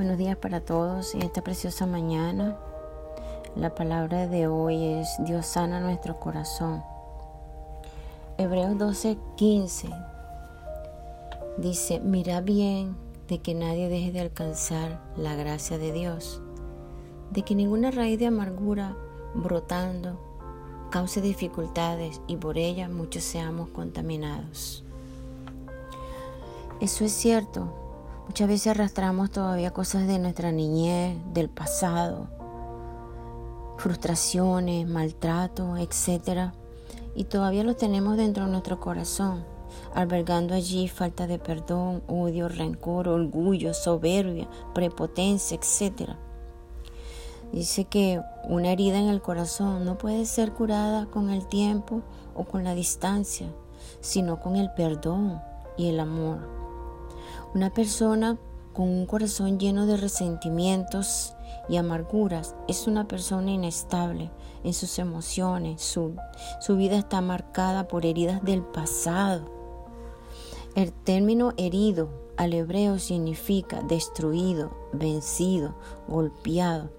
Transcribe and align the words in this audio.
Buenos 0.00 0.16
días 0.16 0.38
para 0.38 0.62
todos 0.62 1.14
en 1.14 1.20
esta 1.20 1.42
preciosa 1.42 1.84
mañana. 1.84 2.56
La 3.54 3.74
palabra 3.74 4.28
de 4.28 4.48
hoy 4.48 4.82
es 4.82 5.06
Dios 5.26 5.44
sana 5.44 5.78
nuestro 5.78 6.18
corazón. 6.18 6.82
Hebreos 8.38 8.78
12:15 8.78 9.90
dice, 11.58 12.00
mira 12.00 12.40
bien 12.40 12.96
de 13.28 13.42
que 13.42 13.52
nadie 13.52 13.90
deje 13.90 14.10
de 14.10 14.20
alcanzar 14.20 15.02
la 15.18 15.34
gracia 15.34 15.76
de 15.76 15.92
Dios, 15.92 16.40
de 17.30 17.42
que 17.42 17.54
ninguna 17.54 17.90
raíz 17.90 18.18
de 18.18 18.28
amargura 18.28 18.96
brotando 19.34 20.18
cause 20.90 21.20
dificultades 21.20 22.22
y 22.26 22.36
por 22.36 22.56
ella 22.56 22.88
muchos 22.88 23.22
seamos 23.22 23.68
contaminados. 23.68 24.82
Eso 26.80 27.04
es 27.04 27.12
cierto, 27.12 27.89
Muchas 28.30 28.46
veces 28.46 28.66
arrastramos 28.68 29.32
todavía 29.32 29.72
cosas 29.72 30.06
de 30.06 30.20
nuestra 30.20 30.52
niñez, 30.52 31.18
del 31.34 31.48
pasado, 31.48 32.28
frustraciones, 33.76 34.86
maltrato, 34.86 35.76
etc. 35.76 36.52
Y 37.16 37.24
todavía 37.24 37.64
lo 37.64 37.74
tenemos 37.74 38.16
dentro 38.16 38.44
de 38.44 38.52
nuestro 38.52 38.78
corazón, 38.78 39.44
albergando 39.96 40.54
allí 40.54 40.86
falta 40.86 41.26
de 41.26 41.40
perdón, 41.40 42.04
odio, 42.06 42.48
rencor, 42.48 43.08
orgullo, 43.08 43.74
soberbia, 43.74 44.48
prepotencia, 44.74 45.58
etc. 45.58 46.10
Dice 47.50 47.86
que 47.86 48.22
una 48.44 48.70
herida 48.70 49.00
en 49.00 49.08
el 49.08 49.22
corazón 49.22 49.84
no 49.84 49.98
puede 49.98 50.24
ser 50.24 50.52
curada 50.52 51.06
con 51.06 51.30
el 51.30 51.48
tiempo 51.48 52.02
o 52.36 52.44
con 52.44 52.62
la 52.62 52.76
distancia, 52.76 53.48
sino 54.00 54.38
con 54.38 54.54
el 54.54 54.70
perdón 54.74 55.42
y 55.76 55.88
el 55.88 55.98
amor. 55.98 56.59
Una 57.52 57.70
persona 57.74 58.38
con 58.72 58.88
un 58.88 59.06
corazón 59.06 59.58
lleno 59.58 59.84
de 59.86 59.96
resentimientos 59.96 61.34
y 61.68 61.78
amarguras 61.78 62.54
es 62.68 62.86
una 62.86 63.08
persona 63.08 63.50
inestable 63.50 64.30
en 64.62 64.72
sus 64.72 65.00
emociones. 65.00 65.82
Su, 65.82 66.14
su, 66.60 66.76
vida 66.76 66.96
está 66.96 67.20
marcada 67.20 67.88
por 67.88 68.06
heridas 68.06 68.44
del 68.44 68.62
pasado. 68.62 69.50
El 70.76 70.92
término 70.92 71.52
herido 71.56 72.08
al 72.36 72.54
hebreo 72.54 73.00
significa 73.00 73.82
destruido, 73.82 74.70
vencido, 74.92 75.74
golpeado. 76.06 76.90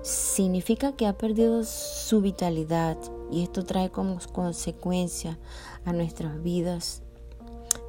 Significa 0.00 0.92
que 0.92 1.06
ha 1.06 1.18
perdido 1.18 1.62
su 1.64 2.22
vitalidad 2.22 2.96
y 3.30 3.42
esto 3.42 3.66
trae 3.66 3.90
como 3.90 4.16
consecuencia 4.32 5.38
a 5.84 5.92
nuestras 5.92 6.42
vidas. 6.42 7.02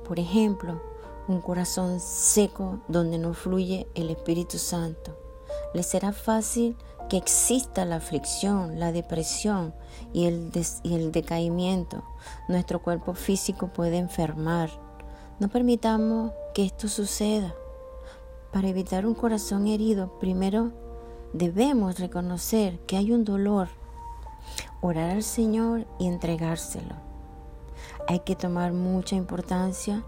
Por 0.06 0.20
ejemplo, 0.20 0.91
un 1.32 1.42
corazón 1.42 2.00
seco 2.00 2.80
donde 2.88 3.18
no 3.18 3.34
fluye 3.34 3.88
el 3.96 4.10
Espíritu 4.10 4.58
Santo. 4.58 5.18
Le 5.74 5.84
será 5.84 6.12
fácil 6.12 6.76
que 7.10 7.18
exista 7.18 7.86
la 7.86 7.98
aflicción, 7.98 8.80
la 8.80 8.92
depresión 8.92 9.74
y 10.14 10.26
el, 10.26 10.52
y 10.84 10.96
el 10.96 11.12
decaimiento. 11.12 12.04
Nuestro 12.48 12.82
cuerpo 12.82 13.14
físico 13.14 13.68
puede 13.68 13.98
enfermar. 13.98 14.70
No 15.40 15.48
permitamos 15.48 16.32
que 16.54 16.66
esto 16.66 16.88
suceda. 16.88 17.54
Para 18.52 18.68
evitar 18.68 19.06
un 19.06 19.16
corazón 19.16 19.68
herido, 19.68 20.20
primero 20.20 20.72
debemos 21.34 22.00
reconocer 22.00 22.80
que 22.82 22.98
hay 22.98 23.12
un 23.12 23.24
dolor, 23.24 23.70
orar 24.82 25.12
al 25.12 25.24
Señor 25.24 25.88
y 26.00 26.08
entregárselo. 26.08 26.96
Hay 28.08 28.20
que 28.20 28.36
tomar 28.36 28.74
mucha 28.74 29.16
importancia 29.16 30.04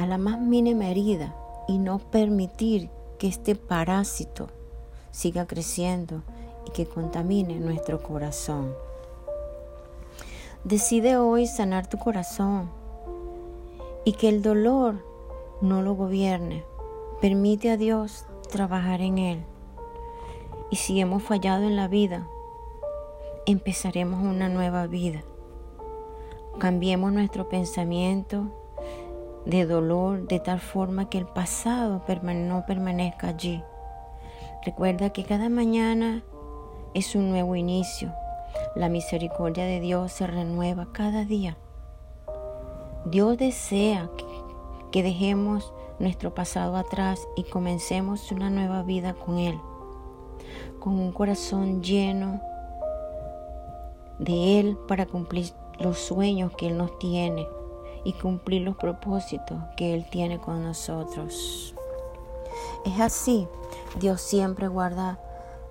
a 0.00 0.06
la 0.06 0.16
más 0.16 0.40
mínima 0.40 0.86
herida 0.86 1.36
y 1.68 1.76
no 1.76 1.98
permitir 1.98 2.88
que 3.18 3.28
este 3.28 3.54
parásito 3.54 4.48
siga 5.10 5.46
creciendo 5.46 6.22
y 6.66 6.70
que 6.70 6.86
contamine 6.86 7.60
nuestro 7.60 8.02
corazón. 8.02 8.74
Decide 10.64 11.18
hoy 11.18 11.46
sanar 11.46 11.86
tu 11.86 11.98
corazón 11.98 12.70
y 14.06 14.12
que 14.12 14.30
el 14.30 14.40
dolor 14.40 15.04
no 15.60 15.82
lo 15.82 15.92
gobierne. 15.92 16.64
Permite 17.20 17.70
a 17.70 17.76
Dios 17.76 18.24
trabajar 18.50 19.02
en 19.02 19.18
él. 19.18 19.44
Y 20.70 20.76
si 20.76 20.98
hemos 20.98 21.22
fallado 21.22 21.64
en 21.64 21.76
la 21.76 21.88
vida, 21.88 22.26
empezaremos 23.44 24.24
una 24.24 24.48
nueva 24.48 24.86
vida. 24.86 25.24
Cambiemos 26.58 27.12
nuestro 27.12 27.50
pensamiento 27.50 28.59
de 29.46 29.66
dolor 29.66 30.26
de 30.26 30.40
tal 30.40 30.60
forma 30.60 31.08
que 31.08 31.18
el 31.18 31.26
pasado 31.26 32.02
no 32.34 32.66
permanezca 32.66 33.28
allí. 33.28 33.62
Recuerda 34.64 35.10
que 35.10 35.24
cada 35.24 35.48
mañana 35.48 36.22
es 36.94 37.14
un 37.14 37.30
nuevo 37.30 37.56
inicio. 37.56 38.12
La 38.74 38.88
misericordia 38.88 39.64
de 39.64 39.80
Dios 39.80 40.12
se 40.12 40.26
renueva 40.26 40.88
cada 40.92 41.24
día. 41.24 41.56
Dios 43.06 43.38
desea 43.38 44.10
que 44.92 45.02
dejemos 45.02 45.72
nuestro 45.98 46.34
pasado 46.34 46.76
atrás 46.76 47.26
y 47.36 47.44
comencemos 47.44 48.30
una 48.32 48.50
nueva 48.50 48.82
vida 48.82 49.14
con 49.14 49.38
Él, 49.38 49.58
con 50.78 50.98
un 50.98 51.12
corazón 51.12 51.82
lleno 51.82 52.40
de 54.18 54.60
Él 54.60 54.78
para 54.86 55.06
cumplir 55.06 55.52
los 55.78 55.98
sueños 55.98 56.52
que 56.56 56.66
Él 56.68 56.76
nos 56.76 56.98
tiene 56.98 57.46
y 58.04 58.12
cumplir 58.14 58.62
los 58.62 58.76
propósitos 58.76 59.58
que 59.76 59.94
Él 59.94 60.06
tiene 60.10 60.38
con 60.38 60.64
nosotros. 60.64 61.74
Es 62.84 63.00
así, 63.00 63.46
Dios 63.98 64.20
siempre 64.20 64.68
guarda 64.68 65.18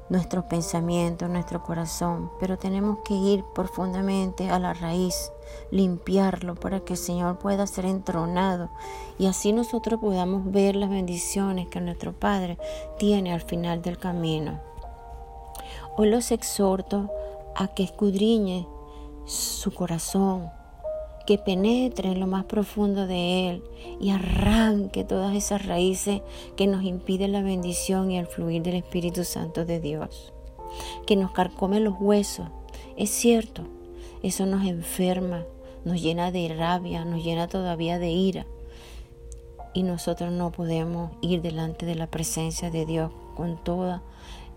nuestros 0.10 0.46
pensamientos, 0.46 1.30
nuestro 1.30 1.62
corazón, 1.62 2.32
pero 2.40 2.58
tenemos 2.58 3.00
que 3.06 3.14
ir 3.14 3.44
profundamente 3.54 4.50
a 4.50 4.60
la 4.60 4.74
raíz, 4.74 5.32
limpiarlo 5.72 6.56
para 6.56 6.80
que 6.80 6.94
el 6.94 7.00
Señor 7.00 7.38
pueda 7.38 7.68
ser 7.68 7.86
entronado 7.86 8.70
y 9.20 9.28
así 9.28 9.54
nosotros 9.54 10.00
podamos 10.00 10.52
ver 10.52 10.76
las 10.76 10.90
bendiciones 10.90 11.68
que 11.68 11.80
nuestro 11.80 12.14
Padre 12.14 12.58
tiene 12.98 13.34
al 13.34 13.42
final 13.42 13.82
del 13.82 13.98
camino. 13.98 14.60
Hoy 15.96 16.10
los 16.10 16.32
exhorto 16.32 17.10
a 17.56 17.68
que 17.68 17.84
escudriñe 17.84 18.68
su 19.26 19.74
corazón, 19.74 20.50
que 21.30 21.38
penetre 21.38 22.12
en 22.12 22.20
lo 22.20 22.26
más 22.26 22.46
profundo 22.46 23.06
de 23.06 23.52
Él 23.52 23.64
y 24.02 24.10
arranque 24.10 25.04
todas 25.04 25.36
esas 25.36 25.64
raíces 25.64 26.24
que 26.56 26.66
nos 26.66 26.82
impiden 26.82 27.34
la 27.34 27.44
bendición 27.44 28.10
y 28.10 28.18
el 28.18 28.26
fluir 28.26 28.64
del 28.64 28.78
Espíritu 28.78 29.24
Santo 29.24 29.64
de 29.64 29.80
Dios, 29.80 30.34
que 31.06 31.16
nos 31.16 31.30
carcome 31.30 31.82
los 31.82 31.94
huesos. 32.00 32.48
Es 32.98 33.12
cierto, 33.12 33.62
eso 34.24 34.48
nos 34.48 34.66
enferma, 34.66 35.46
nos 35.86 36.02
llena 36.02 36.32
de 36.32 36.52
rabia, 36.52 37.06
nos 37.06 37.24
llena 37.24 37.48
todavía 37.48 38.00
de 38.00 38.10
ira. 38.10 38.48
Y 39.76 39.84
nosotros 39.84 40.32
no 40.32 40.52
podemos 40.52 41.12
ir 41.22 41.44
delante 41.44 41.86
de 41.86 41.94
la 41.94 42.08
presencia 42.08 42.72
de 42.72 42.88
Dios 42.88 43.12
con 43.36 43.64
todas 43.64 44.02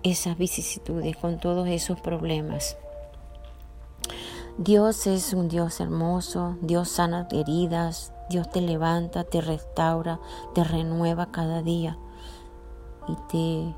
esas 0.05 0.39
vicisitudes, 0.39 1.19
con 1.19 1.39
todos 1.39 1.69
esos 1.69 2.01
problemas. 2.01 2.79
Dios 4.59 5.07
es 5.07 5.33
un 5.33 5.49
Dios 5.49 5.81
hermoso, 5.81 6.57
Dios 6.61 6.91
sana 6.91 7.27
heridas, 7.31 8.13
Dios 8.29 8.51
te 8.51 8.61
levanta, 8.61 9.25
te 9.25 9.41
restaura, 9.41 10.21
te 10.55 10.63
renueva 10.63 11.33
cada 11.33 11.63
día 11.63 11.97
y 13.09 13.17
te 13.31 13.75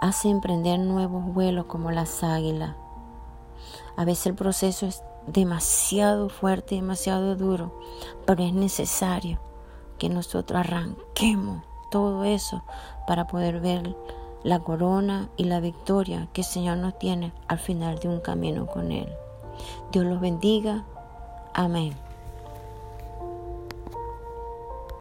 hace 0.00 0.30
emprender 0.30 0.80
nuevos 0.80 1.32
vuelos 1.32 1.66
como 1.66 1.92
las 1.92 2.24
águilas. 2.24 2.74
A 3.96 4.04
veces 4.04 4.26
el 4.26 4.34
proceso 4.34 4.84
es 4.86 5.04
demasiado 5.28 6.28
fuerte, 6.28 6.74
demasiado 6.74 7.36
duro, 7.36 7.80
pero 8.26 8.42
es 8.42 8.52
necesario 8.52 9.38
que 9.98 10.08
nosotros 10.08 10.58
arranquemos 10.58 11.62
todo 11.92 12.24
eso 12.24 12.64
para 13.06 13.28
poder 13.28 13.60
ver 13.60 13.96
la 14.42 14.58
corona 14.58 15.28
y 15.36 15.44
la 15.44 15.60
victoria 15.60 16.28
que 16.32 16.40
el 16.40 16.46
Señor 16.46 16.78
nos 16.78 16.98
tiene 16.98 17.32
al 17.46 17.60
final 17.60 18.00
de 18.00 18.08
un 18.08 18.20
camino 18.20 18.66
con 18.66 18.90
Él. 18.90 19.08
Dios 19.92 20.04
los 20.04 20.20
bendiga. 20.20 20.84
Amén. 21.52 22.03